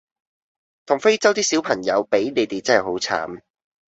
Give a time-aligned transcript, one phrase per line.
[0.87, 3.41] 同非洲啲小朋友比你哋真係好慘